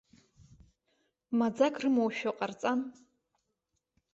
[1.37, 2.79] Маӡак рымоушәа ҟарҵан.